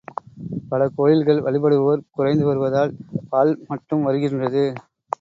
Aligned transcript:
பல 0.69 0.87
கோயில்கள் 0.89 1.41
வழிபடுவோர் 1.41 2.05
குறைந்து 2.11 2.45
வருவதால் 2.45 2.95
பாழ் 3.29 3.55
பட்டும் 3.67 4.03
வருகின்றன. 4.03 4.55